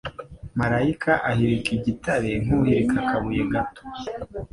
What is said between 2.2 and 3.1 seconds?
nk'uhirika